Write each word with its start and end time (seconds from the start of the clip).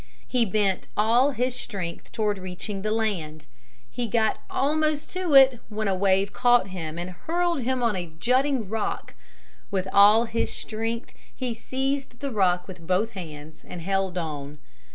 He 0.27 0.45
bent 0.45 0.87
all 0.97 1.29
his 1.29 1.53
strength 1.53 2.11
toward 2.11 2.39
reaching 2.39 2.81
the 2.81 2.89
land. 2.89 3.45
He 3.91 4.07
got 4.07 4.39
almost 4.49 5.11
to 5.11 5.35
it, 5.35 5.59
when 5.69 5.87
a 5.87 5.93
wave 5.93 6.33
caught 6.33 6.69
him 6.69 6.97
and 6.97 7.11
hurled 7.11 7.61
him 7.61 7.83
on 7.83 7.95
a 7.95 8.07
jutting 8.17 8.67
rock. 8.67 9.13
With 9.69 9.87
all 9.93 10.25
his 10.25 10.51
strength 10.51 11.13
he 11.35 11.53
seized 11.53 12.19
the 12.19 12.31
rock 12.31 12.67
with 12.67 12.87
both 12.87 13.11
hands 13.11 13.63
and 13.63 13.79
held 13.79 14.17
on. 14.17 14.57